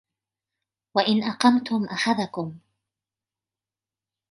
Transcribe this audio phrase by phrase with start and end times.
[0.95, 2.59] وَإِنْ أَقَمْتُمْ أَخَذَكُمْ